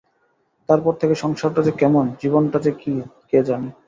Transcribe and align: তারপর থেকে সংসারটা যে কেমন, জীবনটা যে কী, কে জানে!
তারপর 0.69 0.93
থেকে 0.93 1.15
সংসারটা 1.15 1.61
যে 1.63 1.71
কেমন, 1.71 2.05
জীবনটা 2.21 2.57
যে 2.59 2.71
কী, 2.71 2.93
কে 3.29 3.39
জানে! 3.43 3.69